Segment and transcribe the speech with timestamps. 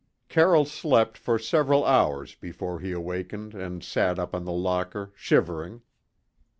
[0.29, 5.83] Carroll slept for several hours before he awakened and sat up on the locker, shivering.